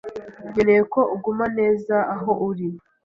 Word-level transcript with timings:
nkeneye 0.51 0.81
ko 0.93 1.01
uguma 1.15 1.45
neza 1.57 1.95
aho 2.15 2.31
uri. 2.49 2.67